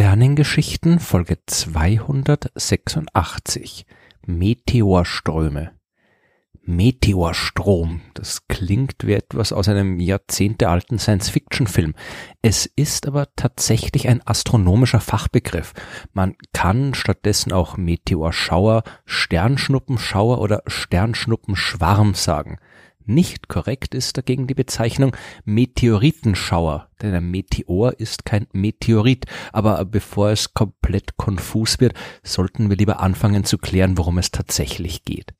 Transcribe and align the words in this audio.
Sternengeschichten 0.00 0.98
Folge 0.98 1.36
286 1.44 3.84
Meteorströme 4.24 5.72
Meteorstrom. 6.62 8.00
Das 8.14 8.48
klingt 8.48 9.06
wie 9.06 9.12
etwas 9.12 9.52
aus 9.52 9.68
einem 9.68 10.00
jahrzehntealten 10.00 10.98
Science-Fiction-Film. 10.98 11.92
Es 12.40 12.64
ist 12.64 13.06
aber 13.06 13.28
tatsächlich 13.36 14.08
ein 14.08 14.26
astronomischer 14.26 15.00
Fachbegriff. 15.00 15.74
Man 16.14 16.34
kann 16.54 16.94
stattdessen 16.94 17.52
auch 17.52 17.76
Meteorschauer, 17.76 18.84
Sternschnuppenschauer 19.04 20.40
oder 20.40 20.62
Sternschnuppenschwarm 20.66 22.14
sagen. 22.14 22.56
Nicht 23.10 23.48
korrekt 23.48 23.92
ist 23.96 24.16
dagegen 24.18 24.46
die 24.46 24.54
Bezeichnung 24.54 25.16
Meteoritenschauer, 25.44 26.88
denn 27.02 27.12
ein 27.12 27.28
Meteor 27.28 27.98
ist 27.98 28.24
kein 28.24 28.46
Meteorit. 28.52 29.26
Aber 29.52 29.84
bevor 29.84 30.30
es 30.30 30.54
komplett 30.54 31.16
konfus 31.16 31.80
wird, 31.80 31.94
sollten 32.22 32.70
wir 32.70 32.76
lieber 32.76 33.00
anfangen 33.00 33.42
zu 33.42 33.58
klären, 33.58 33.98
worum 33.98 34.18
es 34.18 34.30
tatsächlich 34.30 35.04
geht. 35.04 35.34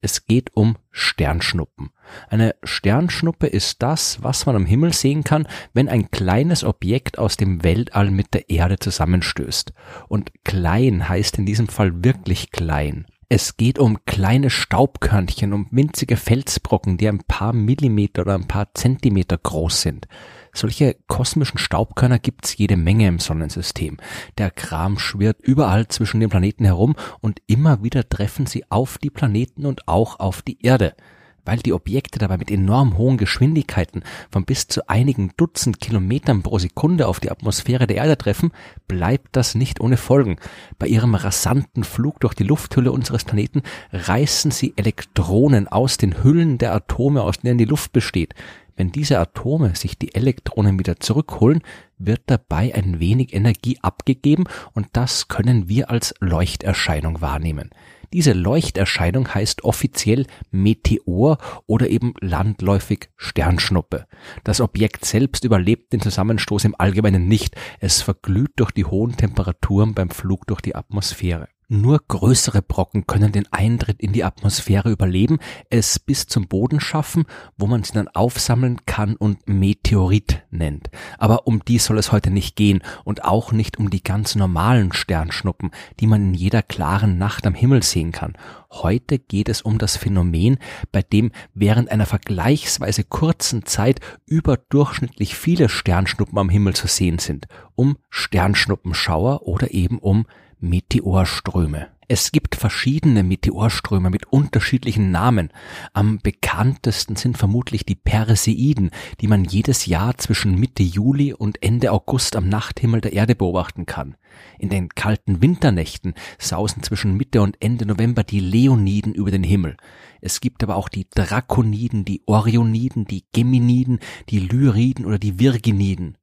Es 0.00 0.24
geht 0.24 0.56
um 0.56 0.78
Sternschnuppen. 0.92 1.90
Eine 2.30 2.54
Sternschnuppe 2.62 3.48
ist 3.48 3.82
das, 3.82 4.22
was 4.22 4.46
man 4.46 4.56
am 4.56 4.64
Himmel 4.64 4.94
sehen 4.94 5.22
kann, 5.22 5.46
wenn 5.74 5.90
ein 5.90 6.10
kleines 6.10 6.64
Objekt 6.64 7.18
aus 7.18 7.36
dem 7.36 7.62
Weltall 7.62 8.10
mit 8.10 8.32
der 8.32 8.48
Erde 8.48 8.78
zusammenstößt. 8.78 9.74
Und 10.08 10.32
klein 10.42 11.06
heißt 11.06 11.36
in 11.36 11.44
diesem 11.44 11.68
Fall 11.68 12.02
wirklich 12.02 12.50
klein. 12.50 13.04
Es 13.32 13.56
geht 13.56 13.78
um 13.78 14.04
kleine 14.06 14.50
Staubkörnchen, 14.50 15.52
um 15.52 15.68
winzige 15.70 16.16
Felsbrocken, 16.16 16.98
die 16.98 17.06
ein 17.06 17.20
paar 17.20 17.52
Millimeter 17.52 18.22
oder 18.22 18.34
ein 18.34 18.48
paar 18.48 18.74
Zentimeter 18.74 19.38
groß 19.38 19.82
sind. 19.82 20.08
Solche 20.52 20.96
kosmischen 21.06 21.56
Staubkörner 21.56 22.18
gibt's 22.18 22.56
jede 22.56 22.76
Menge 22.76 23.06
im 23.06 23.20
Sonnensystem. 23.20 23.98
Der 24.36 24.50
Kram 24.50 24.98
schwirrt 24.98 25.40
überall 25.42 25.86
zwischen 25.86 26.18
den 26.18 26.28
Planeten 26.28 26.64
herum 26.64 26.96
und 27.20 27.40
immer 27.46 27.84
wieder 27.84 28.08
treffen 28.08 28.46
sie 28.46 28.68
auf 28.68 28.98
die 28.98 29.10
Planeten 29.10 29.64
und 29.64 29.86
auch 29.86 30.18
auf 30.18 30.42
die 30.42 30.60
Erde. 30.60 30.96
Weil 31.44 31.58
die 31.58 31.72
Objekte 31.72 32.18
dabei 32.18 32.36
mit 32.36 32.50
enorm 32.50 32.98
hohen 32.98 33.16
Geschwindigkeiten 33.16 34.02
von 34.30 34.44
bis 34.44 34.68
zu 34.68 34.88
einigen 34.88 35.32
Dutzend 35.36 35.80
Kilometern 35.80 36.42
pro 36.42 36.58
Sekunde 36.58 37.08
auf 37.08 37.20
die 37.20 37.30
Atmosphäre 37.30 37.86
der 37.86 37.96
Erde 37.96 38.18
treffen, 38.18 38.52
bleibt 38.88 39.36
das 39.36 39.54
nicht 39.54 39.80
ohne 39.80 39.96
Folgen. 39.96 40.36
Bei 40.78 40.86
ihrem 40.86 41.14
rasanten 41.14 41.84
Flug 41.84 42.20
durch 42.20 42.34
die 42.34 42.44
Lufthülle 42.44 42.92
unseres 42.92 43.24
Planeten 43.24 43.62
reißen 43.92 44.50
sie 44.50 44.74
Elektronen 44.76 45.68
aus 45.68 45.96
den 45.96 46.22
Hüllen 46.22 46.58
der 46.58 46.74
Atome, 46.74 47.22
aus 47.22 47.38
denen 47.38 47.58
die 47.58 47.64
Luft 47.64 47.92
besteht. 47.92 48.34
Wenn 48.80 48.92
diese 48.92 49.18
Atome 49.18 49.76
sich 49.76 49.98
die 49.98 50.14
Elektronen 50.14 50.78
wieder 50.78 50.98
zurückholen, 50.98 51.60
wird 51.98 52.22
dabei 52.24 52.74
ein 52.74 52.98
wenig 52.98 53.34
Energie 53.34 53.78
abgegeben 53.82 54.44
und 54.72 54.86
das 54.94 55.28
können 55.28 55.68
wir 55.68 55.90
als 55.90 56.14
Leuchterscheinung 56.20 57.20
wahrnehmen. 57.20 57.68
Diese 58.12 58.32
Leuchterscheinung 58.32 59.32
heißt 59.32 59.62
offiziell 59.62 60.26
Meteor 60.50 61.38
oder 61.66 61.88
eben 61.88 62.14
landläufig 62.20 63.08
Sternschnuppe. 63.16 64.06
Das 64.42 64.60
Objekt 64.60 65.04
selbst 65.04 65.44
überlebt 65.44 65.92
den 65.92 66.00
Zusammenstoß 66.00 66.64
im 66.64 66.74
Allgemeinen 66.76 67.28
nicht. 67.28 67.54
Es 67.78 68.02
verglüht 68.02 68.52
durch 68.56 68.72
die 68.72 68.84
hohen 68.84 69.16
Temperaturen 69.16 69.94
beim 69.94 70.10
Flug 70.10 70.46
durch 70.48 70.60
die 70.60 70.74
Atmosphäre. 70.74 71.48
Nur 71.72 72.00
größere 72.08 72.62
Brocken 72.62 73.06
können 73.06 73.30
den 73.30 73.46
Eintritt 73.52 74.00
in 74.00 74.12
die 74.12 74.24
Atmosphäre 74.24 74.90
überleben, 74.90 75.38
es 75.68 76.00
bis 76.00 76.26
zum 76.26 76.48
Boden 76.48 76.80
schaffen, 76.80 77.26
wo 77.56 77.68
man 77.68 77.84
sie 77.84 77.92
dann 77.92 78.08
aufsammeln 78.08 78.84
kann 78.86 79.14
und 79.14 79.48
Meteorit 79.48 80.42
nennt. 80.50 80.90
Aber 81.16 81.46
um 81.46 81.64
die 81.64 81.78
soll 81.78 81.98
es 81.98 82.10
heute 82.10 82.32
nicht 82.32 82.56
gehen 82.56 82.82
und 83.04 83.24
auch 83.24 83.52
nicht 83.52 83.78
um 83.78 83.88
die 83.88 84.02
ganz 84.02 84.34
normalen 84.34 84.92
Sternschnuppen, 84.92 85.70
die 86.00 86.08
man 86.08 86.30
in 86.30 86.34
jeder 86.34 86.62
klaren 86.62 87.18
Nacht 87.18 87.46
am 87.46 87.54
Himmel 87.54 87.84
sehen 87.84 88.10
kann. 88.10 88.32
Heute 88.72 89.20
geht 89.20 89.48
es 89.48 89.62
um 89.62 89.78
das 89.78 89.96
Phänomen, 89.96 90.58
bei 90.90 91.02
dem 91.02 91.30
während 91.54 91.88
einer 91.92 92.06
vergleichsweise 92.06 93.04
kurzen 93.04 93.64
Zeit 93.64 94.00
überdurchschnittlich 94.26 95.36
viele 95.36 95.68
Sternschnuppen 95.68 96.36
am 96.36 96.48
Himmel 96.48 96.74
zu 96.74 96.88
sehen 96.88 97.20
sind, 97.20 97.46
um 97.76 97.96
Sternschnuppenschauer 98.08 99.42
oder 99.42 99.70
eben 99.70 100.00
um 100.00 100.26
Meteorströme. 100.60 101.88
Es 102.06 102.32
gibt 102.32 102.54
verschiedene 102.54 103.22
Meteorströme 103.22 104.10
mit 104.10 104.26
unterschiedlichen 104.26 105.10
Namen. 105.10 105.50
Am 105.94 106.18
bekanntesten 106.18 107.16
sind 107.16 107.38
vermutlich 107.38 107.86
die 107.86 107.94
Perseiden, 107.94 108.90
die 109.22 109.26
man 109.26 109.44
jedes 109.44 109.86
Jahr 109.86 110.18
zwischen 110.18 110.56
Mitte 110.56 110.82
Juli 110.82 111.32
und 111.32 111.62
Ende 111.62 111.92
August 111.92 112.36
am 112.36 112.50
Nachthimmel 112.50 113.00
der 113.00 113.14
Erde 113.14 113.34
beobachten 113.34 113.86
kann. 113.86 114.16
In 114.58 114.68
den 114.68 114.90
kalten 114.90 115.40
Winternächten 115.40 116.12
sausen 116.38 116.82
zwischen 116.82 117.16
Mitte 117.16 117.40
und 117.40 117.56
Ende 117.60 117.86
November 117.86 118.22
die 118.22 118.40
Leoniden 118.40 119.14
über 119.14 119.30
den 119.30 119.44
Himmel. 119.44 119.78
Es 120.20 120.42
gibt 120.42 120.62
aber 120.62 120.76
auch 120.76 120.90
die 120.90 121.08
Drakoniden, 121.08 122.04
die 122.04 122.22
Orioniden, 122.26 123.06
die 123.06 123.24
Geminiden, 123.32 123.98
die 124.28 124.40
Lyriden 124.40 125.06
oder 125.06 125.18
die 125.18 125.38
Virginiden. 125.38 126.18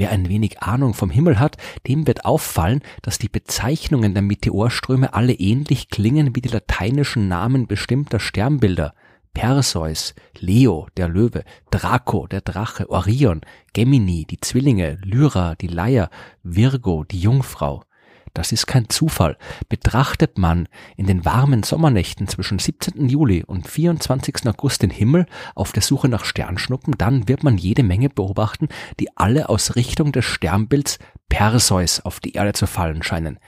Wer 0.00 0.12
ein 0.12 0.30
wenig 0.30 0.62
Ahnung 0.62 0.94
vom 0.94 1.10
Himmel 1.10 1.38
hat, 1.38 1.58
dem 1.86 2.06
wird 2.06 2.24
auffallen, 2.24 2.80
dass 3.02 3.18
die 3.18 3.28
Bezeichnungen 3.28 4.14
der 4.14 4.22
Meteorströme 4.22 5.12
alle 5.12 5.34
ähnlich 5.34 5.90
klingen 5.90 6.34
wie 6.34 6.40
die 6.40 6.48
lateinischen 6.48 7.28
Namen 7.28 7.66
bestimmter 7.66 8.18
Sternbilder. 8.18 8.94
Perseus, 9.34 10.14
Leo, 10.38 10.86
der 10.96 11.10
Löwe, 11.10 11.44
Draco, 11.70 12.26
der 12.26 12.40
Drache, 12.40 12.88
Orion, 12.88 13.42
Gemini, 13.74 14.24
die 14.24 14.40
Zwillinge, 14.40 14.96
Lyra, 15.02 15.54
die 15.54 15.66
Leier, 15.66 16.08
Virgo, 16.42 17.04
die 17.04 17.20
Jungfrau. 17.20 17.82
Das 18.34 18.52
ist 18.52 18.66
kein 18.66 18.88
Zufall. 18.88 19.36
Betrachtet 19.68 20.38
man 20.38 20.68
in 20.96 21.06
den 21.06 21.24
warmen 21.24 21.62
Sommernächten 21.62 22.28
zwischen 22.28 22.58
17. 22.58 23.08
Juli 23.08 23.44
und 23.44 23.66
24. 23.66 24.46
August 24.46 24.82
den 24.82 24.90
Himmel 24.90 25.26
auf 25.54 25.72
der 25.72 25.82
Suche 25.82 26.08
nach 26.08 26.24
Sternschnuppen, 26.24 26.94
dann 26.96 27.28
wird 27.28 27.42
man 27.42 27.58
jede 27.58 27.82
Menge 27.82 28.08
beobachten, 28.08 28.68
die 28.98 29.08
alle 29.16 29.48
aus 29.48 29.76
Richtung 29.76 30.12
des 30.12 30.24
Sternbilds 30.24 30.98
Perseus 31.28 32.00
auf 32.00 32.20
die 32.20 32.32
Erde 32.32 32.52
zu 32.52 32.66
fallen 32.66 33.02
scheinen. 33.02 33.38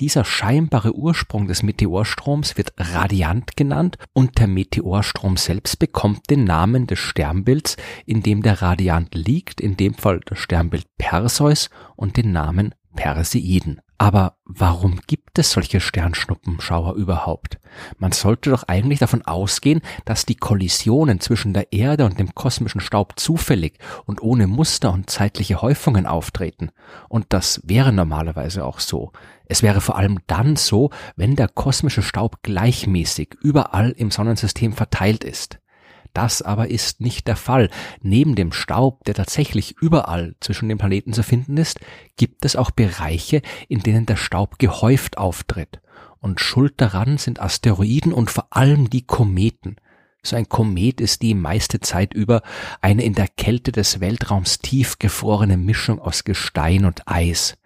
Dieser 0.00 0.24
scheinbare 0.24 0.96
Ursprung 0.96 1.46
des 1.46 1.62
Meteorstroms 1.62 2.56
wird 2.56 2.72
Radiant 2.76 3.56
genannt 3.56 3.98
und 4.12 4.38
der 4.38 4.48
Meteorstrom 4.48 5.36
selbst 5.36 5.78
bekommt 5.78 6.30
den 6.30 6.44
Namen 6.44 6.86
des 6.86 6.98
Sternbilds, 6.98 7.76
in 8.06 8.22
dem 8.22 8.42
der 8.42 8.62
Radiant 8.62 9.14
liegt, 9.14 9.60
in 9.60 9.76
dem 9.76 9.94
Fall 9.94 10.20
das 10.24 10.38
Sternbild 10.38 10.86
Perseus 10.98 11.70
und 11.94 12.16
den 12.16 12.32
Namen 12.32 12.74
Perseiden. 12.96 13.80
Aber 14.02 14.34
warum 14.44 14.98
gibt 15.06 15.38
es 15.38 15.52
solche 15.52 15.78
Sternschnuppenschauer 15.78 16.94
überhaupt? 16.96 17.60
Man 17.98 18.10
sollte 18.10 18.50
doch 18.50 18.64
eigentlich 18.64 18.98
davon 18.98 19.22
ausgehen, 19.22 19.80
dass 20.04 20.26
die 20.26 20.34
Kollisionen 20.34 21.20
zwischen 21.20 21.54
der 21.54 21.72
Erde 21.72 22.04
und 22.04 22.18
dem 22.18 22.34
kosmischen 22.34 22.80
Staub 22.80 23.12
zufällig 23.14 23.78
und 24.04 24.20
ohne 24.20 24.48
Muster 24.48 24.92
und 24.92 25.08
zeitliche 25.08 25.62
Häufungen 25.62 26.06
auftreten. 26.06 26.72
Und 27.08 27.26
das 27.28 27.60
wäre 27.62 27.92
normalerweise 27.92 28.64
auch 28.64 28.80
so. 28.80 29.12
Es 29.44 29.62
wäre 29.62 29.80
vor 29.80 29.96
allem 29.96 30.18
dann 30.26 30.56
so, 30.56 30.90
wenn 31.14 31.36
der 31.36 31.46
kosmische 31.46 32.02
Staub 32.02 32.42
gleichmäßig 32.42 33.36
überall 33.40 33.92
im 33.92 34.10
Sonnensystem 34.10 34.72
verteilt 34.72 35.22
ist. 35.22 35.60
Das 36.12 36.42
aber 36.42 36.68
ist 36.68 37.00
nicht 37.00 37.26
der 37.26 37.36
Fall. 37.36 37.70
Neben 38.00 38.34
dem 38.34 38.52
Staub, 38.52 39.04
der 39.04 39.14
tatsächlich 39.14 39.76
überall 39.80 40.34
zwischen 40.40 40.68
den 40.68 40.78
Planeten 40.78 41.12
zu 41.12 41.22
finden 41.22 41.56
ist, 41.56 41.80
gibt 42.16 42.44
es 42.44 42.56
auch 42.56 42.70
Bereiche, 42.70 43.42
in 43.68 43.80
denen 43.80 44.06
der 44.06 44.16
Staub 44.16 44.58
gehäuft 44.58 45.18
auftritt. 45.18 45.80
Und 46.18 46.40
schuld 46.40 46.74
daran 46.76 47.18
sind 47.18 47.40
Asteroiden 47.40 48.12
und 48.12 48.30
vor 48.30 48.46
allem 48.50 48.90
die 48.90 49.06
Kometen. 49.06 49.76
So 50.22 50.36
ein 50.36 50.48
Komet 50.48 51.00
ist 51.00 51.22
die 51.22 51.34
meiste 51.34 51.80
Zeit 51.80 52.14
über 52.14 52.42
eine 52.80 53.02
in 53.02 53.14
der 53.14 53.26
Kälte 53.26 53.72
des 53.72 53.98
Weltraums 53.98 54.60
tiefgefrorene 54.60 55.56
Mischung 55.56 55.98
aus 55.98 56.22
Gestein 56.22 56.84
und 56.84 57.08
Eis. 57.08 57.58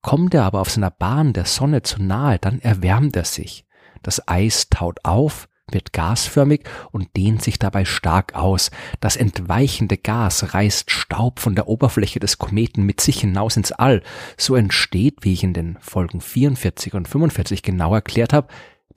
Kommt 0.00 0.32
er 0.32 0.44
aber 0.44 0.60
auf 0.60 0.70
seiner 0.70 0.90
Bahn 0.90 1.34
der 1.34 1.44
Sonne 1.44 1.82
zu 1.82 2.02
nahe, 2.02 2.38
dann 2.38 2.60
erwärmt 2.60 3.14
er 3.16 3.26
sich. 3.26 3.66
Das 4.02 4.26
Eis 4.26 4.68
taut 4.70 5.00
auf, 5.04 5.48
wird 5.72 5.92
gasförmig 5.92 6.62
und 6.92 7.16
dehnt 7.16 7.42
sich 7.42 7.58
dabei 7.58 7.84
stark 7.84 8.34
aus. 8.34 8.70
Das 9.00 9.16
entweichende 9.16 9.96
Gas 9.96 10.54
reißt 10.54 10.90
Staub 10.90 11.40
von 11.40 11.54
der 11.54 11.68
Oberfläche 11.68 12.20
des 12.20 12.38
Kometen 12.38 12.84
mit 12.84 13.00
sich 13.00 13.20
hinaus 13.20 13.56
ins 13.56 13.72
All. 13.72 14.02
So 14.36 14.54
entsteht, 14.54 15.18
wie 15.22 15.32
ich 15.32 15.44
in 15.44 15.54
den 15.54 15.76
Folgen 15.80 16.20
44 16.20 16.94
und 16.94 17.08
45 17.08 17.62
genau 17.62 17.94
erklärt 17.94 18.32
habe, 18.32 18.48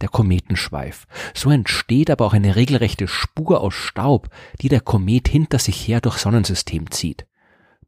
der 0.01 0.09
Kometenschweif. 0.09 1.05
So 1.33 1.49
entsteht 1.51 2.09
aber 2.09 2.25
auch 2.25 2.33
eine 2.33 2.55
regelrechte 2.55 3.07
Spur 3.07 3.61
aus 3.61 3.73
Staub, 3.73 4.29
die 4.61 4.69
der 4.69 4.81
Komet 4.81 5.27
hinter 5.27 5.59
sich 5.59 5.87
her 5.87 6.01
durch 6.01 6.17
Sonnensystem 6.17 6.91
zieht. 6.91 7.25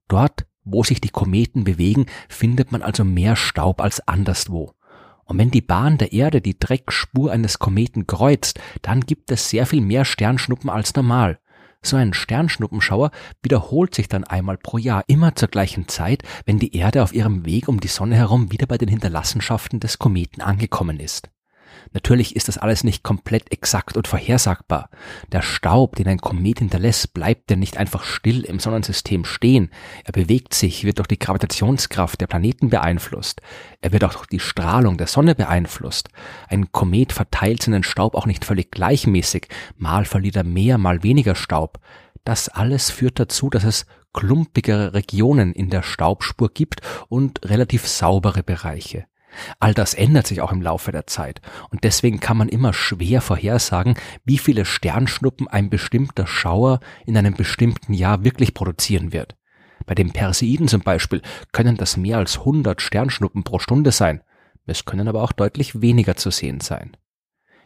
Dort, 0.07 0.45
wo 0.63 0.83
sich 0.83 1.01
die 1.01 1.09
Kometen 1.09 1.63
bewegen, 1.63 2.05
findet 2.29 2.71
man 2.71 2.81
also 2.81 3.03
mehr 3.03 3.35
Staub 3.35 3.81
als 3.81 4.07
anderswo. 4.07 4.73
Und 5.25 5.37
wenn 5.37 5.51
die 5.51 5.61
Bahn 5.61 5.97
der 5.97 6.13
Erde 6.13 6.41
die 6.41 6.57
Dreckspur 6.57 7.31
eines 7.31 7.59
Kometen 7.59 8.07
kreuzt, 8.07 8.59
dann 8.81 9.01
gibt 9.01 9.31
es 9.31 9.49
sehr 9.49 9.65
viel 9.65 9.81
mehr 9.81 10.05
Sternschnuppen 10.05 10.69
als 10.69 10.95
normal. 10.95 11.39
So 11.81 11.97
ein 11.97 12.13
Sternschnuppenschauer 12.13 13.11
wiederholt 13.41 13.93
sich 13.93 14.07
dann 14.07 14.23
einmal 14.23 14.57
pro 14.57 14.77
Jahr, 14.77 15.03
immer 15.07 15.35
zur 15.35 15.49
gleichen 15.49 15.89
Zeit, 15.89 16.23
wenn 16.45 16.57
die 16.57 16.75
Erde 16.75 17.03
auf 17.03 17.13
ihrem 17.13 17.45
Weg 17.45 17.67
um 17.67 17.81
die 17.81 17.89
Sonne 17.89 18.15
herum 18.15 18.51
wieder 18.51 18.67
bei 18.67 18.77
den 18.77 18.87
Hinterlassenschaften 18.87 19.81
des 19.81 19.99
Kometen 19.99 20.41
angekommen 20.41 20.99
ist. 20.99 21.32
Natürlich 21.91 22.35
ist 22.35 22.47
das 22.47 22.57
alles 22.57 22.83
nicht 22.83 23.03
komplett 23.03 23.51
exakt 23.51 23.97
und 23.97 24.07
vorhersagbar. 24.07 24.89
Der 25.31 25.41
Staub, 25.41 25.95
den 25.95 26.07
ein 26.07 26.19
Komet 26.19 26.59
hinterlässt, 26.59 27.13
bleibt 27.13 27.51
ja 27.51 27.57
nicht 27.57 27.77
einfach 27.77 28.03
still 28.03 28.41
im 28.41 28.59
Sonnensystem 28.59 29.25
stehen. 29.25 29.69
Er 30.03 30.11
bewegt 30.11 30.53
sich, 30.53 30.83
wird 30.83 30.99
durch 30.99 31.07
die 31.07 31.19
Gravitationskraft 31.19 32.19
der 32.19 32.27
Planeten 32.27 32.69
beeinflusst. 32.69 33.41
Er 33.81 33.91
wird 33.91 34.03
auch 34.03 34.13
durch 34.13 34.27
die 34.27 34.39
Strahlung 34.39 34.97
der 34.97 35.07
Sonne 35.07 35.35
beeinflusst. 35.35 36.09
Ein 36.47 36.71
Komet 36.71 37.13
verteilt 37.13 37.63
seinen 37.63 37.83
Staub 37.83 38.15
auch 38.15 38.25
nicht 38.25 38.45
völlig 38.45 38.71
gleichmäßig. 38.71 39.47
Mal 39.77 40.05
verliert 40.05 40.35
er 40.35 40.43
mehr, 40.43 40.77
mal 40.77 41.03
weniger 41.03 41.35
Staub. 41.35 41.79
Das 42.23 42.49
alles 42.49 42.89
führt 42.89 43.19
dazu, 43.19 43.49
dass 43.49 43.63
es 43.63 43.85
klumpigere 44.13 44.93
Regionen 44.93 45.53
in 45.53 45.69
der 45.69 45.81
Staubspur 45.81 46.49
gibt 46.53 46.81
und 47.09 47.43
relativ 47.43 47.87
saubere 47.87 48.43
Bereiche. 48.43 49.05
All 49.59 49.73
das 49.73 49.93
ändert 49.93 50.27
sich 50.27 50.41
auch 50.41 50.51
im 50.51 50.61
Laufe 50.61 50.91
der 50.91 51.07
Zeit 51.07 51.41
und 51.69 51.83
deswegen 51.83 52.19
kann 52.19 52.37
man 52.37 52.49
immer 52.49 52.73
schwer 52.73 53.21
vorhersagen, 53.21 53.95
wie 54.25 54.37
viele 54.37 54.65
Sternschnuppen 54.65 55.47
ein 55.47 55.69
bestimmter 55.69 56.27
Schauer 56.27 56.79
in 57.05 57.17
einem 57.17 57.33
bestimmten 57.33 57.93
Jahr 57.93 58.23
wirklich 58.23 58.53
produzieren 58.53 59.13
wird. 59.13 59.35
Bei 59.85 59.95
den 59.95 60.11
Perseiden 60.11 60.67
zum 60.67 60.81
Beispiel 60.81 61.21
können 61.51 61.77
das 61.77 61.97
mehr 61.97 62.17
als 62.17 62.39
100 62.39 62.81
Sternschnuppen 62.81 63.43
pro 63.43 63.59
Stunde 63.59 63.91
sein. 63.91 64.21
Es 64.65 64.85
können 64.85 65.07
aber 65.07 65.23
auch 65.23 65.33
deutlich 65.33 65.81
weniger 65.81 66.15
zu 66.15 66.31
sehen 66.31 66.61
sein. 66.61 66.95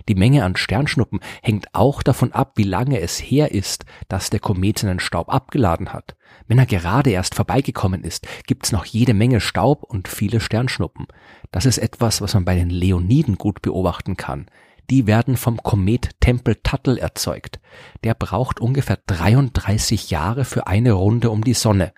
Die 0.07 0.15
Menge 0.15 0.45
an 0.45 0.56
Sternschnuppen 0.56 1.19
hängt 1.42 1.68
auch 1.74 2.01
davon 2.01 2.31
ab, 2.31 2.54
wie 2.56 2.63
lange 2.63 3.00
es 3.01 3.19
her 3.19 3.51
ist, 3.51 3.86
dass 4.07 4.30
der 4.30 4.39
Komet 4.39 4.80
seinen 4.80 5.00
Staub 5.00 5.30
abgeladen 5.30 5.92
hat. 5.92 6.15
Wenn 6.48 6.59
er 6.59 6.65
gerade 6.65 7.09
erst 7.09 7.36
vorbeigekommen 7.36 8.04
ist, 8.04 8.25
gibt's 8.45 8.71
noch 8.71 8.86
jede 8.86 9.13
Menge 9.13 9.42
Staub 9.42 9.83
und 9.83 10.07
viele 10.07 10.39
Sternschnuppen. 10.39 11.07
Das 11.51 11.65
ist 11.65 11.77
etwas, 11.77 12.21
was 12.21 12.33
man 12.33 12.45
bei 12.45 12.56
den 12.56 12.69
Leoniden 12.69 13.38
gut 13.38 13.62
beobachten 13.62 14.15
kann. 14.15 14.48
Die 14.89 15.06
werden 15.06 15.36
vom 15.36 15.62
Komet 15.62 16.12
Tempel-Tuttle 16.21 17.00
erzeugt. 17.00 17.59
Der 18.06 18.13
braucht 18.13 18.62
ungefähr 18.62 19.00
33 19.07 20.09
Jahre 20.09 20.45
für 20.45 20.68
eine 20.68 20.94
Runde 20.94 21.30
um 21.30 21.44
die 21.44 21.54
Sonne. 21.54 21.92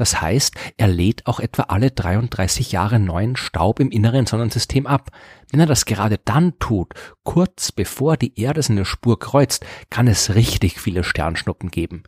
Das 0.00 0.22
heißt, 0.22 0.54
er 0.78 0.88
lädt 0.88 1.26
auch 1.26 1.40
etwa 1.40 1.64
alle 1.64 1.90
33 1.90 2.72
Jahre 2.72 2.98
neuen 2.98 3.36
Staub 3.36 3.80
im 3.80 3.90
inneren 3.90 4.24
Sonnensystem 4.24 4.86
ab. 4.86 5.10
Wenn 5.50 5.60
er 5.60 5.66
das 5.66 5.84
gerade 5.84 6.16
dann 6.24 6.58
tut, 6.58 6.94
kurz 7.22 7.70
bevor 7.70 8.16
die 8.16 8.40
Erde 8.40 8.62
seine 8.62 8.86
Spur 8.86 9.18
kreuzt, 9.18 9.62
kann 9.90 10.08
es 10.08 10.34
richtig 10.34 10.80
viele 10.80 11.04
Sternschnuppen 11.04 11.70
geben. 11.70 12.04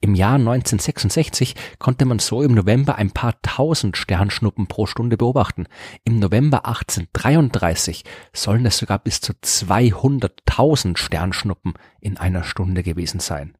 Im 0.00 0.14
Jahr 0.14 0.36
1966 0.36 1.54
konnte 1.78 2.06
man 2.06 2.18
so 2.18 2.40
im 2.40 2.54
November 2.54 2.94
ein 2.96 3.10
paar 3.10 3.34
tausend 3.42 3.98
Sternschnuppen 3.98 4.66
pro 4.66 4.86
Stunde 4.86 5.18
beobachten. 5.18 5.66
Im 6.02 6.20
November 6.20 6.64
1833 6.64 8.04
sollen 8.32 8.64
es 8.64 8.78
sogar 8.78 9.00
bis 9.00 9.20
zu 9.20 9.34
200.000 9.34 10.96
Sternschnuppen 10.96 11.74
in 12.00 12.16
einer 12.16 12.42
Stunde 12.42 12.82
gewesen 12.82 13.20
sein. 13.20 13.54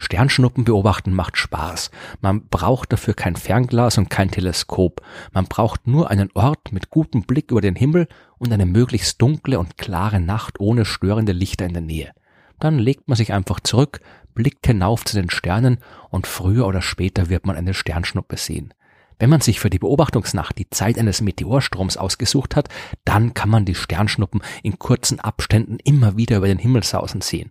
Sternschnuppen 0.00 0.64
beobachten 0.64 1.14
macht 1.14 1.36
Spaß. 1.36 1.90
Man 2.20 2.48
braucht 2.48 2.92
dafür 2.92 3.14
kein 3.14 3.36
Fernglas 3.36 3.98
und 3.98 4.08
kein 4.08 4.30
Teleskop. 4.30 5.02
Man 5.32 5.44
braucht 5.44 5.86
nur 5.86 6.10
einen 6.10 6.30
Ort 6.34 6.72
mit 6.72 6.88
gutem 6.90 7.22
Blick 7.22 7.50
über 7.50 7.60
den 7.60 7.76
Himmel 7.76 8.08
und 8.38 8.52
eine 8.52 8.66
möglichst 8.66 9.20
dunkle 9.20 9.58
und 9.58 9.76
klare 9.76 10.18
Nacht 10.18 10.58
ohne 10.58 10.86
störende 10.86 11.32
Lichter 11.32 11.66
in 11.66 11.74
der 11.74 11.82
Nähe. 11.82 12.10
Dann 12.58 12.78
legt 12.78 13.08
man 13.08 13.16
sich 13.16 13.32
einfach 13.32 13.60
zurück, 13.60 14.00
blickt 14.34 14.66
hinauf 14.66 15.04
zu 15.04 15.16
den 15.16 15.28
Sternen 15.28 15.78
und 16.08 16.26
früher 16.26 16.66
oder 16.66 16.80
später 16.80 17.28
wird 17.28 17.46
man 17.46 17.56
eine 17.56 17.74
Sternschnuppe 17.74 18.38
sehen. 18.38 18.72
Wenn 19.18 19.28
man 19.28 19.42
sich 19.42 19.60
für 19.60 19.68
die 19.68 19.78
Beobachtungsnacht 19.78 20.56
die 20.56 20.70
Zeit 20.70 20.98
eines 20.98 21.20
Meteorstroms 21.20 21.98
ausgesucht 21.98 22.56
hat, 22.56 22.70
dann 23.04 23.34
kann 23.34 23.50
man 23.50 23.66
die 23.66 23.74
Sternschnuppen 23.74 24.40
in 24.62 24.78
kurzen 24.78 25.20
Abständen 25.20 25.76
immer 25.84 26.16
wieder 26.16 26.38
über 26.38 26.46
den 26.46 26.58
Himmel 26.58 26.82
sausen 26.84 27.20
sehen. 27.20 27.50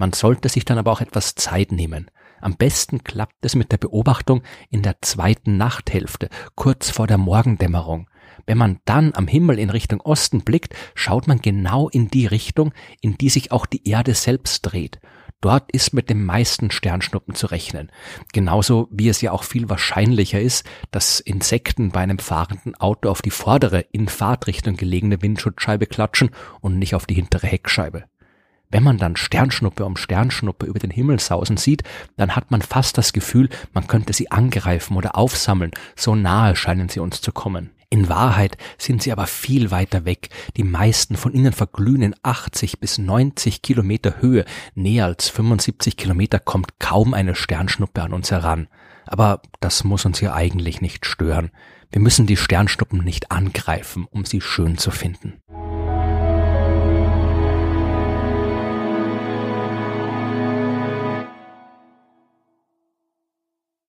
Man 0.00 0.14
sollte 0.14 0.48
sich 0.48 0.64
dann 0.64 0.78
aber 0.78 0.92
auch 0.92 1.02
etwas 1.02 1.34
Zeit 1.34 1.72
nehmen. 1.72 2.10
Am 2.40 2.56
besten 2.56 3.04
klappt 3.04 3.44
es 3.44 3.54
mit 3.54 3.70
der 3.70 3.76
Beobachtung 3.76 4.42
in 4.70 4.80
der 4.80 4.96
zweiten 5.02 5.58
Nachthälfte, 5.58 6.30
kurz 6.54 6.88
vor 6.88 7.06
der 7.06 7.18
Morgendämmerung. 7.18 8.08
Wenn 8.46 8.56
man 8.56 8.78
dann 8.86 9.12
am 9.14 9.28
Himmel 9.28 9.58
in 9.58 9.68
Richtung 9.68 10.00
Osten 10.00 10.40
blickt, 10.40 10.74
schaut 10.94 11.28
man 11.28 11.42
genau 11.42 11.90
in 11.90 12.08
die 12.08 12.24
Richtung, 12.24 12.72
in 13.02 13.18
die 13.18 13.28
sich 13.28 13.52
auch 13.52 13.66
die 13.66 13.86
Erde 13.86 14.14
selbst 14.14 14.62
dreht. 14.62 15.00
Dort 15.42 15.70
ist 15.70 15.92
mit 15.92 16.08
den 16.08 16.24
meisten 16.24 16.70
Sternschnuppen 16.70 17.34
zu 17.34 17.48
rechnen. 17.48 17.92
Genauso 18.32 18.88
wie 18.90 19.10
es 19.10 19.20
ja 19.20 19.32
auch 19.32 19.44
viel 19.44 19.68
wahrscheinlicher 19.68 20.40
ist, 20.40 20.64
dass 20.92 21.20
Insekten 21.20 21.90
bei 21.90 22.00
einem 22.00 22.20
fahrenden 22.20 22.74
Auto 22.74 23.10
auf 23.10 23.20
die 23.20 23.30
vordere, 23.30 23.80
in 23.92 24.08
Fahrtrichtung 24.08 24.78
gelegene 24.78 25.20
Windschutzscheibe 25.20 25.84
klatschen 25.84 26.30
und 26.62 26.78
nicht 26.78 26.94
auf 26.94 27.04
die 27.04 27.14
hintere 27.16 27.48
Heckscheibe. 27.48 28.06
Wenn 28.70 28.84
man 28.84 28.98
dann 28.98 29.16
Sternschnuppe 29.16 29.84
um 29.84 29.96
Sternschnuppe 29.96 30.66
über 30.66 30.78
den 30.78 30.90
Himmel 30.90 31.18
sausen 31.18 31.56
sieht, 31.56 31.82
dann 32.16 32.36
hat 32.36 32.50
man 32.50 32.62
fast 32.62 32.96
das 32.98 33.12
Gefühl, 33.12 33.48
man 33.72 33.88
könnte 33.88 34.12
sie 34.12 34.30
angreifen 34.30 34.96
oder 34.96 35.16
aufsammeln, 35.16 35.72
so 35.96 36.14
nahe 36.14 36.54
scheinen 36.54 36.88
sie 36.88 37.00
uns 37.00 37.20
zu 37.20 37.32
kommen. 37.32 37.70
In 37.92 38.08
Wahrheit 38.08 38.56
sind 38.78 39.02
sie 39.02 39.10
aber 39.10 39.26
viel 39.26 39.72
weiter 39.72 40.04
weg. 40.04 40.28
Die 40.56 40.62
meisten 40.62 41.16
von 41.16 41.32
ihnen 41.32 41.52
verglühen 41.52 42.02
in 42.02 42.14
80 42.22 42.78
bis 42.78 42.98
90 42.98 43.62
Kilometer 43.62 44.20
Höhe. 44.20 44.44
Näher 44.76 45.06
als 45.06 45.28
75 45.28 45.96
Kilometer 45.96 46.38
kommt 46.38 46.78
kaum 46.78 47.14
eine 47.14 47.34
Sternschnuppe 47.34 48.02
an 48.02 48.12
uns 48.12 48.30
heran. 48.30 48.68
Aber 49.06 49.42
das 49.58 49.82
muss 49.82 50.04
uns 50.04 50.20
ja 50.20 50.32
eigentlich 50.34 50.80
nicht 50.80 51.04
stören. 51.04 51.50
Wir 51.90 52.00
müssen 52.00 52.28
die 52.28 52.36
Sternschnuppen 52.36 53.02
nicht 53.02 53.32
angreifen, 53.32 54.06
um 54.08 54.24
sie 54.24 54.40
schön 54.40 54.78
zu 54.78 54.92
finden. 54.92 55.40